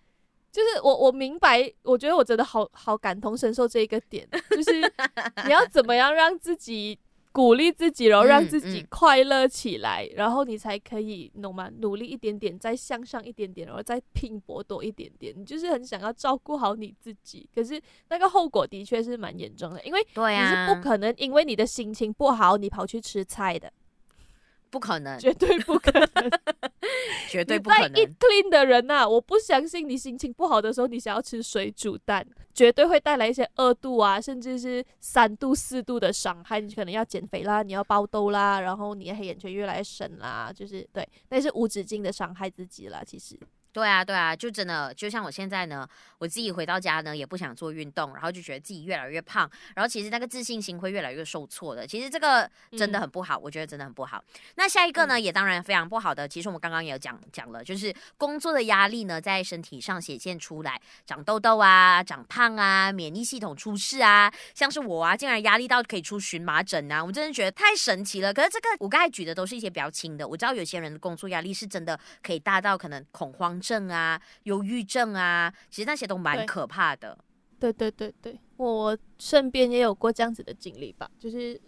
[0.50, 4.80] 就是我我明白，我觉得我真的好好感同身受这一个点，就是
[5.44, 6.98] 你要怎么样让自己。
[7.36, 11.70] 鼓励自己，然后让自己快乐起来，嗯嗯、然后你才可以，懂吗？
[11.80, 15.34] 努力一点点，再向上一点点，然后再拼搏多一点点。
[15.36, 23.70] 你就是很想要照顾好你自己，可是那个后果的确是蛮严重的，因为你是不可能因为你的心情不好，你跑去吃菜的。
[24.76, 26.30] 不可能，绝对不可能，
[27.30, 27.92] 绝对不可能。
[27.96, 36.60] eat clean 的人呐、啊，我不相信你心情不好的时候，你想要吃水煮蛋，绝对会带来一些二度啊，甚至是三度、四度的伤害。
[36.60, 43.38] 你可能要减肥啦，你要爆痘啦，然后你的黑眼圈越来越深啦，就是对，那是无止境的伤害自己啦，其实。
[43.76, 45.86] 对啊，对啊，就真的就像我现在呢，
[46.16, 51.86] 我自己回到家呢，也不想做运动，然后就觉得自己越来越胖，然后其实那个自信心会越来越受挫的。
[51.86, 54.24] 其实这个真的很不好，嗯、我觉得真的很不好。
[54.54, 56.26] 那下一个呢，嗯、也当然非常不好的。
[56.26, 68.32] 其实我们刚刚也有讲讲了，就是工作的压力呢，在身体上显现出来，长痘痘啊，长胖啊，免疫系统出事啊，像是我啊，竟然压力到可以出荨麻疹啊，我真的觉得太神奇了。
[68.32, 77.18] 可是这个我刚才举的都是一些比较轻的，我知道有些人的工作压力是真的可以大到可能恐慌症啊，忧郁症啊，其实那些都蛮可怕的。
[77.58, 81.60] 对对对对，我身边也有过这样子的经历吧，就是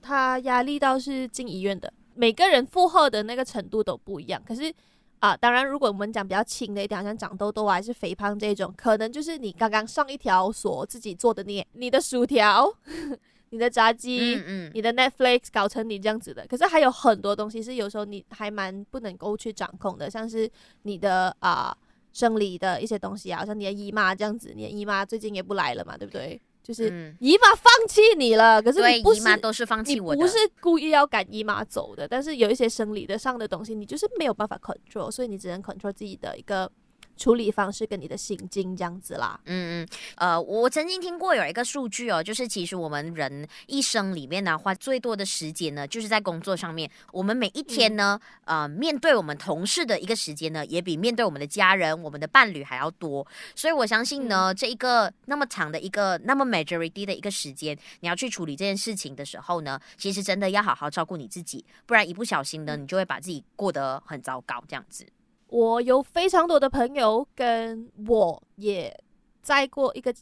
[0.00, 1.92] 他压力到是进医院的。
[2.14, 4.42] 每个人负荷的那个程度都不一样。
[4.44, 4.72] 可是
[5.18, 12.72] 啊，当然，如果我们讲比较轻的一点，好像长痘痘啊，还是肥胖这种，可能就是你刚刚上一条所自己做的孽，你的薯条
[13.50, 16.46] 你的炸鸡，嗯嗯，你的 Netflix 搞成你这样子的。
[16.46, 20.50] 可是还有很多东西是有时候你还蛮不能够去掌控的，像是
[20.82, 21.76] 你的啊、呃、
[22.12, 26.40] 生理的一些东西啊，像你的姨妈这样子，你的姨妈最近也不来了嘛，对不对？
[26.62, 36.70] 就是姨妈放弃你了，可是你不是，姨妈都是放弃我的，你不是故意要赶姨妈走的，但是有一些生理的上的东西，你就是没有办法 control，所以你只能 control 自己的一个。
[37.18, 46.88] 处理方式跟你的心境这样子啦，嗯嗯，呃，我曾经听过有一个数据哦，就是其实我们人一生里面呢，花最多的时间呢，就是在工作上面。
[47.12, 53.26] 我们每一天呢，嗯、呃，面对我们同事的一个时间呢，也比面对我们的家人、我们的伴侣还要多。
[53.54, 65.04] 所以我相信呢，嗯、这一个那么长的一个那么 majority 的一个时间，你要去处理这件事情的时候呢，其实真的要好好照顾你自己，不然一不小心呢，你就会把自己过得很糟糕这样子。
[65.48, 68.94] 我有非常多的朋友，跟我也
[69.42, 70.14] 在过一个，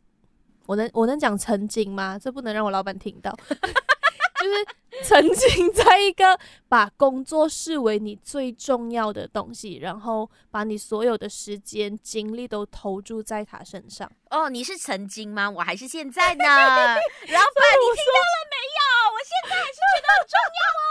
[0.66, 2.18] 我能我能讲曾经吗？
[2.18, 14.10] 这不能让我老板听到， 就是曾经在一个把工作视为你最重要的东西，然后把你所有的时间精力都投注在他身上。
[14.30, 15.50] 哦，你是曾经吗？
[15.50, 16.44] 我还是现在呢？
[16.46, 18.80] 老板，你听到了没有？
[19.12, 20.88] 我现在还是觉得很重要哦。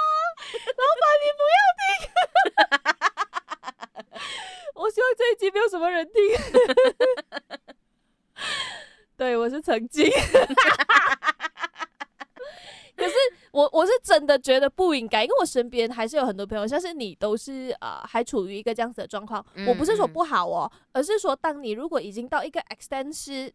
[0.76, 3.05] 老板，你不要听。
[4.76, 6.14] 我希望这一集没有什么人听。
[9.18, 10.12] 对，我是曾经，
[12.98, 13.14] 可是
[13.52, 19.46] 我我是真的觉得不应该，因为我身边还是有很多朋友，像是你，都是呃还处于一个这样子的状况。
[19.68, 23.54] 我不是说不好哦，而是说当你如果已经到一个 extent 是，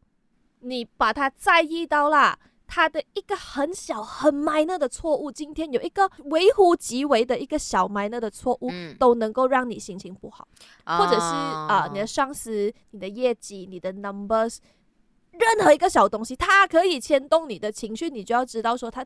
[0.61, 2.39] 你把它在意到啦。
[2.71, 10.47] 他的一个很小很 minor 的错误，今天有一个微乎其微的一个小 minor 的错误，嗯、都能够让你心情不好，
[10.87, 14.59] 哦、或者是啊、呃，你的上司、你的业绩、你的 numbers，
[15.33, 19.05] 任何一个小东西，它可以牵动你的情绪，你就要知道说，它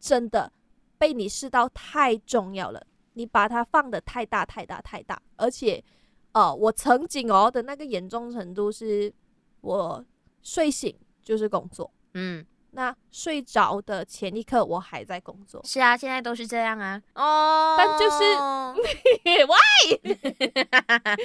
[0.00, 0.50] 真的
[0.96, 5.84] 被你视到太重要了，你把它放得太大太大太大，而且，
[6.32, 9.12] 呃，我曾经哦的那个严重程度是，
[9.60, 10.02] 我
[10.42, 12.42] 睡醒就是工作，嗯。
[12.72, 15.62] 那睡着的前一刻，我还在工作。
[15.64, 17.00] 是啊，现在都是这样啊。
[17.14, 18.24] 哦，但就是，
[19.46, 19.98] Why？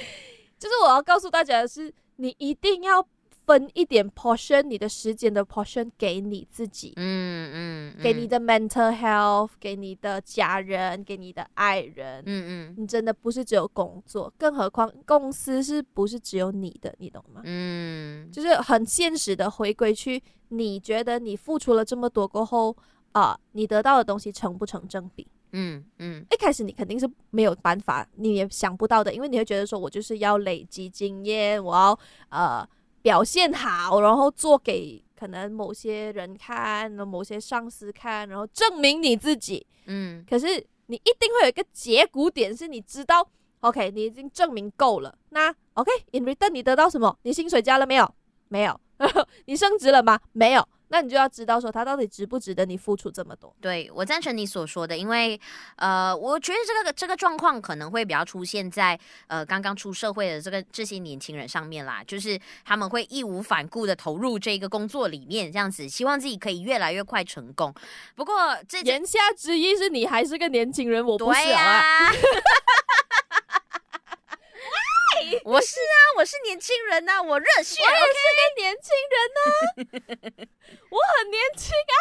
[0.58, 3.06] 就是我要告诉大家的是，你一定要。
[3.48, 17.40] 分一点 portion，你的时间的 portion 给你自己，嗯嗯，嗯给你的 mental health，给你的家人，给你的爱人，嗯嗯，你真的不是只有工作，更何况公司是不是只有你的，你懂吗？
[17.44, 22.76] 嗯，就是很现实的回归去，你觉得你付出了这么多过后，
[23.12, 25.26] 啊、呃，你得到的东西成不成正比？
[25.52, 32.68] 嗯嗯，一开始你肯定是没有办法，你也想不到的，因为你会觉得说我就是要累积经验，我要呃。
[33.08, 39.66] 表现好，然后做给可能某些人看，某些上司看，然后证明你自己。
[39.86, 40.46] 嗯，可是
[40.88, 43.26] 你一定会有一个结骨点，是你知道
[43.60, 45.16] ，OK，你已经证明够了。
[45.30, 47.18] 那 OK，in return 你得到什么？
[47.22, 48.14] 你薪水加了没有？
[48.48, 48.78] 没有。
[49.46, 50.20] 你升职了吗？
[50.32, 50.68] 没有。
[50.88, 53.54] 那你就要知道说他到底值不值得你付出这么多。
[53.60, 55.40] 对，我赞成你所说的，因为
[55.76, 67.72] 呃，我觉得这个这个状况可能会比较出现在呃刚刚出社会的这个这些年轻人上面啦，就是他们会义无反顾的投入这个工作里面，这样子希望自己可以越来越快成功。
[68.14, 72.10] 不过这言下之意是你还是个年轻人，我不是啊。
[75.44, 80.46] 我是啊，我是年轻人呐、啊，我热血，我也是个年轻人呐、啊，
[80.90, 81.94] 我很年轻啊。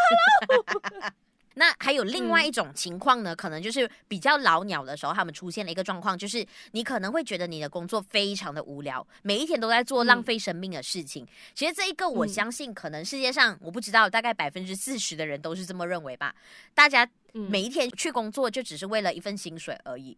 [1.01, 1.11] Hello
[1.59, 11.23] 那还有另外一种情况呢，嗯、可能就是比较老鸟的时候，他们出现了一个状况，就是你可能会觉得你的工作非常的无聊，每一天都在做浪费生命的事情。
[11.23, 16.35] 嗯、其实这一个，我相信可能世界上我不知道，大概百分之四十的人都是这么认为吧。
[16.75, 20.15] 大家每一天去工作，就只是为了一份薪水而已。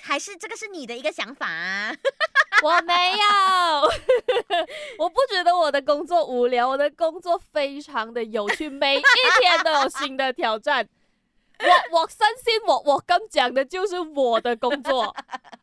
[0.00, 1.94] 还是这个是你的一个想法啊？
[2.62, 3.24] 我没有，
[4.98, 9.02] 我不觉得我的工作无聊，我的工作非常的有趣，每一
[9.40, 10.88] 天都有新的挑战。
[11.60, 15.14] 我我相信我我刚讲的就是我的工作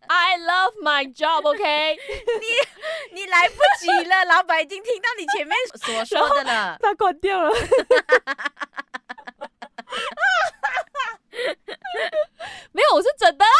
[0.05, 1.97] ，I love my job，OK？、Okay?
[2.39, 7.51] 你你来不及了，老板已经听到你前面所说的了，他关掉了。
[12.77, 13.57] 没有，我是真的啦。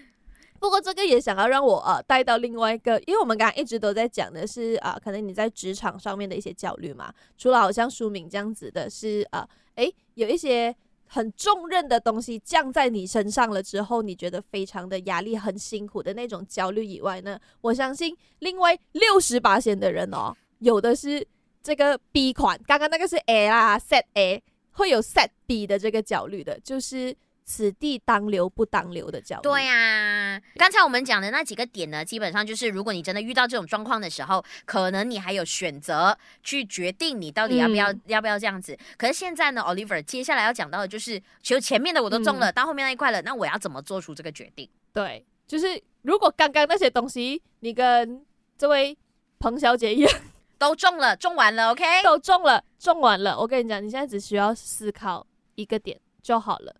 [0.58, 7.12] 不过这个也想要让我呃带到另外一个，因为我们刚刚一直都在讲的是啊、可能你在职场上面的一些焦虑嘛。
[7.36, 10.74] 除了好像书名这样子的是啊，诶、有一些
[11.06, 21.28] 很重任的东西降在你身上了之后，你觉得非常的压力、很辛苦的那种焦虑以外呢，我相信另外六十八线的人哦，有的是。
[21.62, 27.12] 这个 B 款，刚刚那个是 A 啦，set A 会有 set B 的这个焦虑的，就是。
[27.46, 29.42] 此地当留不当留的焦虑。
[29.44, 38.76] 对呀、啊，刚才我们讲的那几个点呢，基本上就是如果你真的遇到这种状况的时候，可能你还有选择去决定你到底要不要、嗯、要不要这样子。
[38.98, 44.68] 可是现在呢，Oliver 接下来要讲到的就是，其实前面的我都中了，嗯、到后面那一块了，那我要怎么做出这个决定？
[44.92, 48.26] 对，就是如果刚刚那些东西你跟
[48.58, 48.98] 这位
[49.38, 50.12] 彭小姐一样
[50.58, 53.38] 都中了，中完了，OK，都中了，中完了。
[53.38, 56.74] 我跟你讲，你现在只需要思考一个点就好了。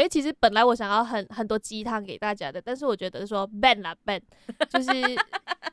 [0.00, 4.18] 因为其实本来我想要很很多鸡汤给大家的，但是我觉得说 ban 啦 ban，
[4.72, 4.90] 就是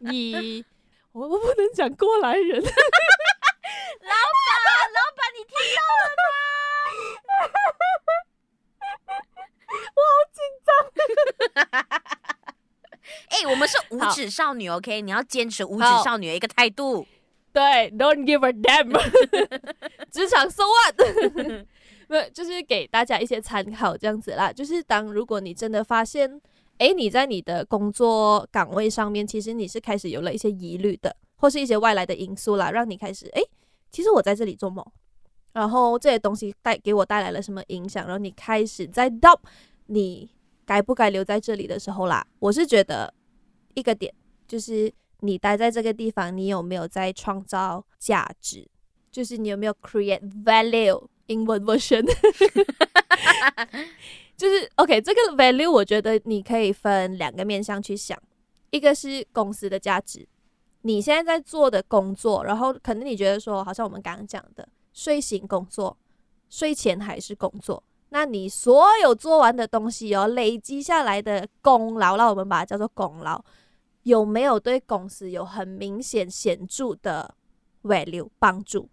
[0.01, 0.61] 你
[1.13, 2.75] 我我不能讲过来人， 老板
[4.91, 6.27] 老板你听到了吗？
[9.95, 10.69] 我好紧张。
[13.29, 15.01] 哎、欸，我们是无耻少女，OK？
[15.01, 17.07] 你要坚持无耻少女的一个态度。
[17.53, 18.91] 对，Don't give a damn。
[20.11, 20.95] 职场 so what？
[22.07, 24.51] 不，就是给大家一些参考这样子啦。
[24.51, 26.41] 就是当如果你真的发现，
[26.77, 33.41] 诶，你在你的工作岗位上面，其实你是开始有了一些疑虑的，或是一些外来的因素啦，让你开始，诶，
[33.91, 34.85] 其实我在这里做梦，
[35.53, 39.39] 然后这些东西带给我带来了什么影响，然后你开始在 doubt
[39.87, 40.29] 你
[40.65, 43.13] 该不该留在这里的时候啦，我是觉得
[43.73, 44.13] 一个点
[44.47, 48.65] 就是你待在这个地方，你有没有在创造价值，
[49.11, 51.07] 就是你有没有 create value。
[51.27, 52.03] 英文 version，
[54.35, 55.01] 就是 OK。
[55.01, 58.21] 这个 value 我觉得你可以分两个面向去想，
[58.71, 60.27] 一个是公司的价值，
[60.81, 65.97] 你现在在做的工作，然后可能你觉得说，好像我们刚刚讲的，睡醒工作，
[66.49, 73.43] 睡前还是工作，那你所有做完的东西哦，累积下来的功劳，那我们把它叫做功劳，
[74.03, 77.35] 有没有对公司有很明显显著的
[77.83, 78.89] value 帮助？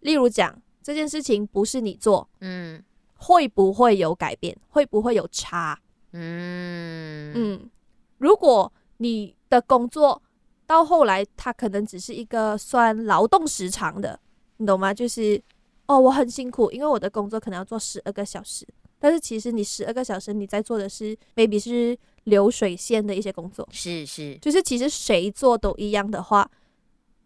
[0.00, 0.62] 例如讲。
[0.82, 2.82] 这件事情不是你做，嗯，
[3.16, 4.56] 会不会有改变？
[4.68, 5.78] 会不会有差？
[6.12, 7.70] 嗯嗯，
[8.18, 10.20] 如果你的工作
[10.66, 14.18] 到后来，它可能只是一个算劳动时长的，
[14.58, 14.92] 你懂吗？
[14.92, 15.40] 就是
[15.86, 18.66] 哦，我很辛苦，因为我的工作可能要做十二个小时，
[18.98, 26.50] 但是其实你十二个小时你在做的是 maybe 是流水线的一些工作，是是，就是其实谁做都一样的话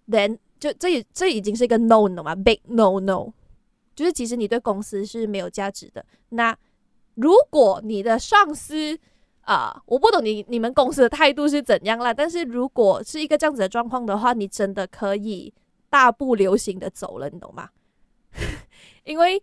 [0.09, 3.33] ，then 就这也这已经是一个 no，你懂吗？Big no no。
[3.97, 6.05] 就是其实你对公司是没有价值的。
[6.29, 6.57] 那
[7.15, 8.97] 如果你的上司
[9.41, 12.13] 啊、我不懂你你们公司的态度是怎样啦。
[12.13, 15.55] 但是如果是一个这样子的状况的话，你真的可以
[15.89, 17.71] 大步流星的走了，你懂吗？
[19.05, 19.43] 因为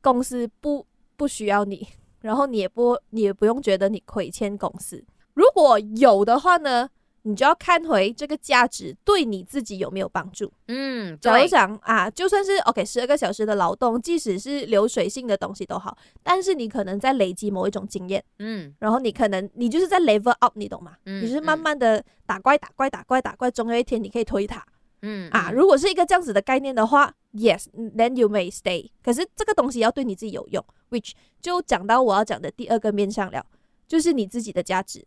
[0.00, 1.86] 公司不不需要你，
[2.20, 5.04] 然后你也不你也不用觉得你亏欠公司。
[5.34, 6.90] 如果有的话呢？
[7.26, 10.50] 你就要看回这个价值对你自己有没有帮助。
[10.68, 18.22] 嗯，假如讲啊，就算是 OK 十二个小时的劳动，即使是流水性的东西都好，但是你可能在累积某一种经验。
[18.38, 20.92] 嗯，然后你可能你就是在 level up，你懂吗？
[21.06, 24.64] 嗯，你就是慢慢的打怪打怪打怪打怪，总有一天你可以推塔。
[25.02, 28.88] 嗯啊，如果是一个这样子的概念的话，Yes，then you may stay。
[29.02, 31.10] 可是这个东西要对你自己有用，which
[31.40, 33.44] 就讲到我要讲的第二个面向了，
[33.88, 35.04] 就是你自己的价值。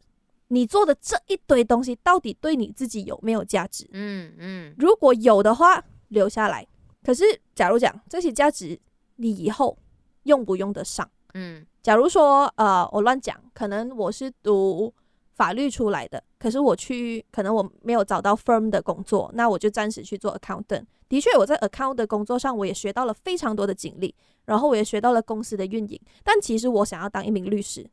[0.50, 3.88] 你做的这一堆东西到底对你自己有没有价值？
[3.92, 6.68] 嗯嗯，如果有的话，留下来。
[7.04, 7.24] 可是，
[7.56, 8.80] 假如讲这些价值，
[9.16, 9.78] 你以后
[10.24, 11.10] 用不用得上？
[11.34, 14.94] 嗯，假如说，呃，我乱讲，可能我是读
[15.36, 20.86] 法律出来的，可是我去，可能我没有找到 firm 的工作，那我就暂时去做 accountant。
[21.08, 24.14] 的确，我在 account 的工作上，我也学到了非常多的经历，
[24.46, 26.00] 然后我也学到了公司的运营。
[26.24, 27.88] 但其实我想要当一名律师。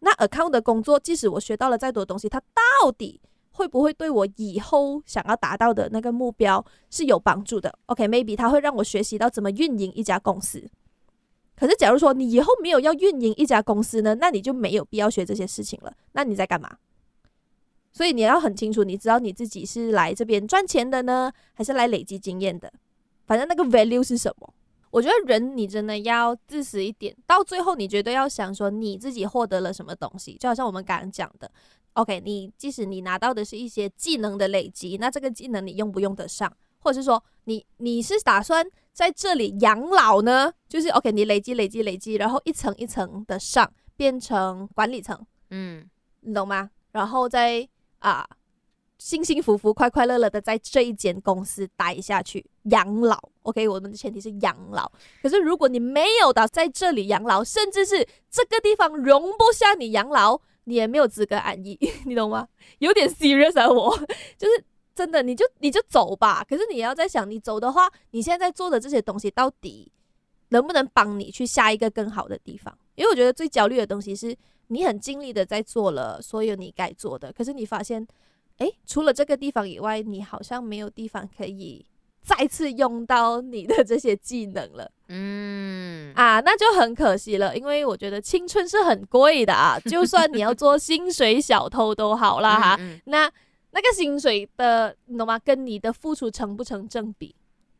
[0.00, 3.20] 那 account 的工作，即使我学到了再多东西，它到底
[3.52, 10.62] 会不会对我以后想要达到的那个目标是有帮助的？OK，maybe、它会让我学习到怎么运营一家公司。
[11.54, 15.92] 可是，假如说你以后没有要运营一家公司呢，那你就没有必要学这些事情了。
[16.12, 16.78] 那你在干嘛？
[17.92, 22.72] 所以你要很清楚，你知道你自己是来这边赚钱的呢，还是来累积经验的？
[23.26, 24.54] 反正那个 value 是什么？
[24.90, 31.50] 我觉得人你真的要自私一点，到最后你绝对要想说你自己获得了什么东西，就好像我们刚刚讲的
[31.92, 40.52] ，OK，你即使你拿到的是一些技能的累积，那这个技能你用不用得上，或者是说你你是打算在这里养老呢？
[40.68, 45.18] 就是 OK，你累积累积累积，然后一层一层的上变成管理层，
[45.50, 45.88] 嗯，
[46.20, 46.68] 你懂吗？
[46.92, 47.68] 然后再
[48.00, 48.26] 啊。
[49.00, 53.66] 幸幸福福、快快乐乐的在这一间公司待下去养老，OK？
[53.66, 54.92] 我们的前提是养老。
[55.22, 62.46] 可是如果你没有的在这里养老，甚至是这个地方容不下你养老，你也没有资格安逸， 你懂吗？
[62.80, 63.96] 有点 serious 啊，我
[64.36, 64.62] 就是
[64.94, 66.44] 真的，你就你就走吧。
[66.46, 69.90] 可是你要在想，你走的话，你现在做的这些东西到底
[70.50, 72.76] 能不能帮你去下一个更好的地方？
[72.96, 74.36] 因为我觉得最焦虑的东西是
[74.66, 78.06] 你很尽力的在做了所有你该做的，可是你发现，
[78.60, 81.84] 诶，除了这个地方以外，你好像没有地方可以
[82.22, 84.90] 再次用到你的这些技能了。
[85.08, 92.76] 嗯啊，那就很可惜了，因为我觉得青春是很贵的啊，就算你要做薪水小偷都好啦哈。
[92.78, 93.30] 嗯嗯那
[93.72, 95.38] 那个薪水的，你懂吗？
[95.38, 97.34] 跟你的付出成不成正比？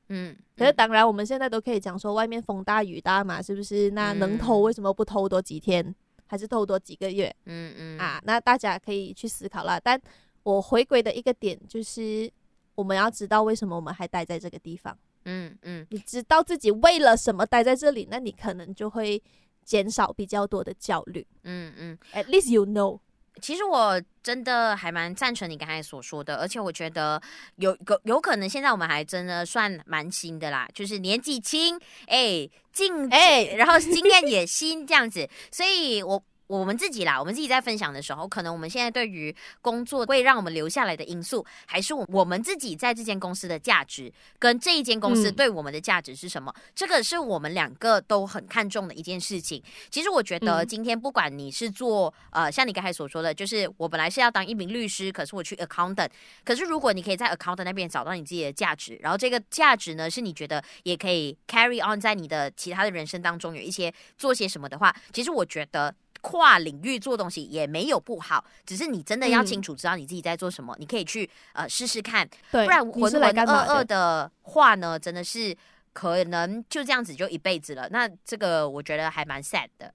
[0.08, 3.90] 嗯，可是当然，我们现在都可以讲说，外面风大雨大嘛，是不是？
[3.90, 5.94] 那能偷为什么不偷多几天，
[6.26, 7.32] 还是偷多几个月？
[7.46, 9.78] 嗯嗯啊，那大家可以去思考了。
[9.78, 10.00] 但
[10.42, 12.30] 我回归的一个点就是，
[12.74, 14.96] 我们要知道为什么我们还待在这个地方。
[15.26, 19.22] 嗯嗯，你知道自己为了什么待在这里，那你可能就会
[19.64, 21.26] 减少比较多的焦虑。
[21.44, 23.00] 嗯嗯，At least you know。
[23.42, 27.20] 其实我真的还蛮赞成你刚才所说的，而且我觉得
[27.56, 36.22] 有有有可能现在我们还真的算蛮新的啦，就是年纪轻，哎，进哎，然后经验也新这样子，所以我。
[36.58, 46.52] 我们自己啦，我们自己在分享的时候，可能我们现在对于工作会让我们留下来的因素，还是我们自己在这间公司的价值，跟这一间公司对我们的价值是什么？
[46.56, 49.62] 嗯、这个是我们两个都很看重的一件事情。
[49.90, 56.10] 其实我觉得今天不管你是做呃，像你刚才所说的，就是我本来是要当一名律师，可是我去 accountant，
[56.44, 65.94] 可是如果你可以在 accountant 那边找到你自己的价值，然后这个价值呢是你觉得也可以 carry on 在你的其他的人生当中有一些做些什么的话，其实我觉得。
[66.20, 75.56] 跨领域做东西也没有不好，只是你真的要清楚知道你自己在做什么，嗯、你可以去呃试试看，不然浑浑噩噩的话呢，真的是
[75.92, 77.88] 可能就这样子就一辈子了。
[77.90, 79.92] 那这个我觉得还蛮 sad 的。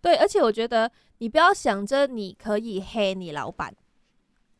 [0.00, 3.74] 对，而且我觉得你不要想着你可以黑你老板，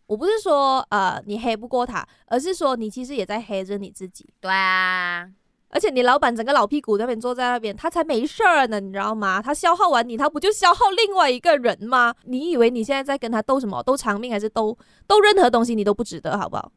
[0.06, 4.28] 我不是说呃你黑不过他，而是说你其实也在黑着你自己。
[4.40, 5.30] 对啊。
[5.70, 9.40] 而且你老板整个老屁股那边坐在那边，他才没事儿呢，你知道吗？
[9.40, 12.14] 他消耗完你，他不就消耗另外一个人吗？
[12.24, 13.82] 你以为你现在在跟他斗什么？
[13.84, 15.74] 斗长命还是斗斗任何东西？
[15.74, 16.72] 你都不值得，好不好？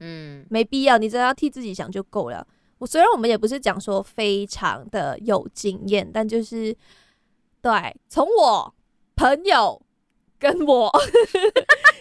[0.00, 2.46] 嗯，没必要，你只要替自己想就够了。
[2.78, 6.76] 我虽然我们也不是讲说非常的有经验，但就是
[7.62, 8.74] 对，从我
[9.16, 9.80] 朋友
[10.44, 10.92] 跟我。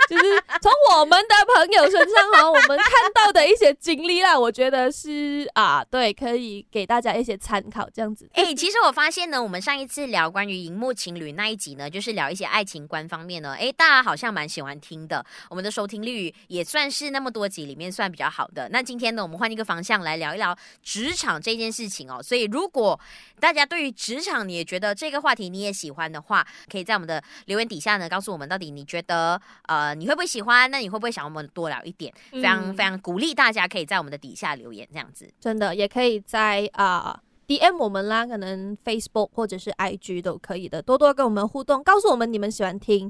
[0.09, 0.23] 就是
[0.61, 8.29] 从我们的朋友身上哈，我们看到的一些经历啦，我觉得是啊，对，可以给大家一些参考这样子。
[8.33, 18.67] 哎、其实我发现呢，我们上一次聊关于荧幕情侣那一集呢，就是聊一些爱情观方面呢，哎、大家好像蛮喜欢听的，我们的收听率也算是那么多集里面算比较好的。
[18.69, 22.21] 那今天呢，我们换一个方向来聊一聊职场这件事情哦。
[22.21, 22.99] 所以如果
[23.39, 29.93] 大家对于职场你也觉得这个话题你也喜欢的话，可以在我们的留言底下呢，告诉我们到底你觉得呃。
[29.93, 30.69] 你会不会喜欢？
[30.71, 32.11] 那你会不会想我们多聊一点？
[32.31, 43.09] 非常、嗯、非常鼓励大家可以在我们的底下留言，这样子真的也可以在啊、uh, DM 我们啦，可能 Facebook 或者是 IG 都可以的，多多跟我们互动，告诉我们你们喜欢听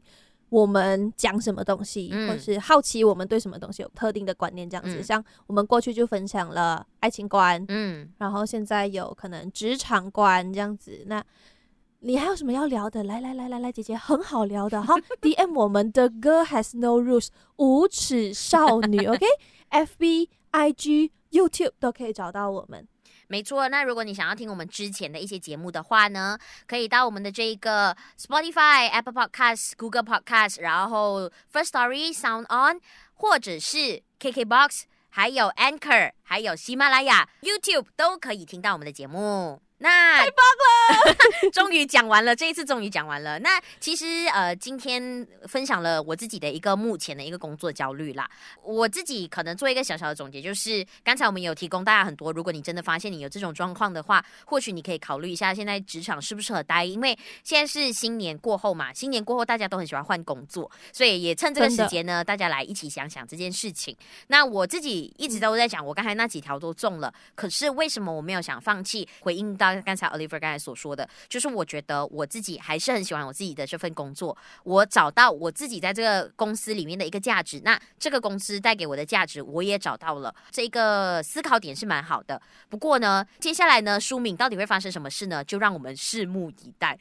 [0.50, 4.98] 我们讲什么东西，嗯、或是好奇我们对什么东西有特定的观念，这样子。
[4.98, 11.24] 嗯、像我们过去就分享了爱情观，嗯，然后现在有可能职场观这样子，那。
[12.06, 13.02] 你还有什么要聊的？
[13.06, 14.94] 来来来来来，姐姐很好聊的哈。
[15.22, 22.86] DM 我们的 Girl Has No Rules 无耻少女，OK？FB、IG、YouTube 都可以找到我们。
[23.28, 26.38] 没错，那如果你想要听我们之前的一些节目的话呢，
[26.68, 32.82] 可以到我们的这个 Spotify、Apple Podcasts、Google Podcasts，然后 First Story、Sound On，
[33.14, 39.62] 或者是 KKBox，还有 Anchor，还有喜马拉雅、YouTube 都可以听到我们的节目。
[39.80, 43.40] 那太棒了，终于讲完了，这一次终于讲完了。
[43.40, 48.30] 那其实呃，今天分享了我自己的一个目前的一个工作焦虑啦。
[48.64, 63.96] 我自己可能做一个小小的总结，就是刚才我们有提供大家很多，如果你真的发现你有这种状况的话，或许你可以考虑一下现在职场适不适合待，因为现在是新年过后嘛，新年过后大家都很喜欢换工作，所以也趁这个时间呢，大家来一起想想这件事情。
[64.28, 69.74] 那我自己一直都在讲，我刚才那几条都中了，可是为什么我没有想放弃回应到？
[69.84, 74.38] 刚才 Oliver 刚才所说的，就是我觉得我自己还是很喜欢我自己的这份工作。
[74.64, 80.34] 我找到我自己在这个公司里面的一个价值，那这个公司带给我的价值我也找到了。
[80.52, 82.42] 这个思考点是蛮好的。
[82.70, 85.44] 不过呢，接下来呢，书敏到底会发生什么事呢？
[85.44, 86.98] 就让我们拭目以待。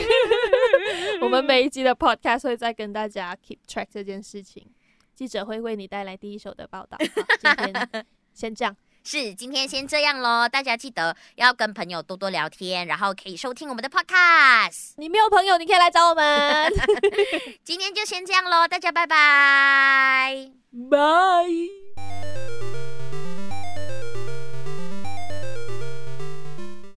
[1.20, 4.66] 我们每一集的 Podcast 会再跟大家 keep track 这件事情。
[5.14, 6.96] 记者会为你带来第一手的报道。
[6.98, 8.76] 今天先这样。
[9.04, 10.48] 是，今天先这样喽。
[10.48, 14.92] 大家记得要跟朋友多多聊天，然后可以收听我们的 podcast。
[14.96, 16.72] 你没有朋友，你可以来找我们。
[17.64, 20.50] 今天就先这样喽，大家拜拜，
[20.90, 22.47] 拜。